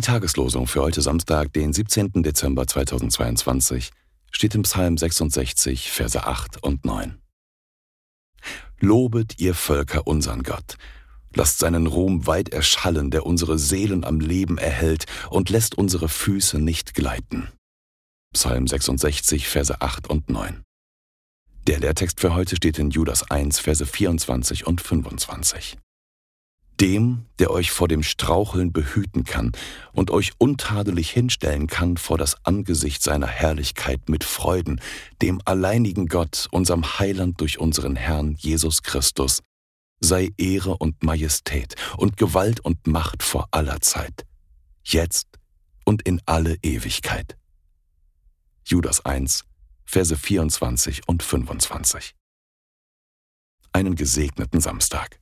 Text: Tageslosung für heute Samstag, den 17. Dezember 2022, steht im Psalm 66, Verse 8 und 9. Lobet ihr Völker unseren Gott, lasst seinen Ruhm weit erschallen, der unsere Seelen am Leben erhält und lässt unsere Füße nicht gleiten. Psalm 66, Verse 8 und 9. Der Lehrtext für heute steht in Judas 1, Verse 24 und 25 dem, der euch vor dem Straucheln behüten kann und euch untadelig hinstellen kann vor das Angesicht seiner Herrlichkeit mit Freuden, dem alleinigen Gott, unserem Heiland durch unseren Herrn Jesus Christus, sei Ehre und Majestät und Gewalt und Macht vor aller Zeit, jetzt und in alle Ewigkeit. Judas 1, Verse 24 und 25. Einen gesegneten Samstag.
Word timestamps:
Tageslosung 0.00 0.68
für 0.68 0.80
heute 0.80 1.02
Samstag, 1.02 1.52
den 1.52 1.72
17. 1.72 2.22
Dezember 2.22 2.68
2022, 2.68 3.90
steht 4.30 4.54
im 4.54 4.62
Psalm 4.62 4.96
66, 4.96 5.90
Verse 5.90 6.24
8 6.24 6.62
und 6.62 6.84
9. 6.84 7.20
Lobet 8.78 9.40
ihr 9.40 9.54
Völker 9.54 10.06
unseren 10.06 10.44
Gott, 10.44 10.76
lasst 11.34 11.58
seinen 11.58 11.88
Ruhm 11.88 12.28
weit 12.28 12.50
erschallen, 12.50 13.10
der 13.10 13.26
unsere 13.26 13.58
Seelen 13.58 14.04
am 14.04 14.20
Leben 14.20 14.56
erhält 14.56 15.06
und 15.30 15.50
lässt 15.50 15.76
unsere 15.76 16.08
Füße 16.08 16.60
nicht 16.60 16.94
gleiten. 16.94 17.48
Psalm 18.32 18.68
66, 18.68 19.48
Verse 19.48 19.80
8 19.80 20.08
und 20.08 20.30
9. 20.30 20.62
Der 21.66 21.80
Lehrtext 21.80 22.20
für 22.20 22.34
heute 22.34 22.54
steht 22.54 22.78
in 22.78 22.90
Judas 22.90 23.28
1, 23.28 23.58
Verse 23.58 23.84
24 23.84 24.64
und 24.64 24.80
25 24.80 25.76
dem, 26.82 27.26
der 27.38 27.52
euch 27.52 27.70
vor 27.70 27.86
dem 27.86 28.02
Straucheln 28.02 28.72
behüten 28.72 29.22
kann 29.22 29.52
und 29.92 30.10
euch 30.10 30.32
untadelig 30.38 31.10
hinstellen 31.10 31.68
kann 31.68 31.96
vor 31.96 32.18
das 32.18 32.44
Angesicht 32.44 33.04
seiner 33.04 33.28
Herrlichkeit 33.28 34.08
mit 34.08 34.24
Freuden, 34.24 34.80
dem 35.22 35.40
alleinigen 35.44 36.08
Gott, 36.08 36.48
unserem 36.50 36.98
Heiland 36.98 37.40
durch 37.40 37.60
unseren 37.60 37.94
Herrn 37.94 38.34
Jesus 38.34 38.82
Christus, 38.82 39.44
sei 40.00 40.30
Ehre 40.36 40.76
und 40.76 41.04
Majestät 41.04 41.76
und 41.98 42.16
Gewalt 42.16 42.58
und 42.58 42.84
Macht 42.88 43.22
vor 43.22 43.46
aller 43.52 43.80
Zeit, 43.80 44.26
jetzt 44.82 45.28
und 45.84 46.02
in 46.02 46.20
alle 46.26 46.56
Ewigkeit. 46.62 47.36
Judas 48.64 49.04
1, 49.04 49.44
Verse 49.84 50.16
24 50.16 51.06
und 51.06 51.22
25. 51.22 52.16
Einen 53.72 53.94
gesegneten 53.94 54.60
Samstag. 54.60 55.21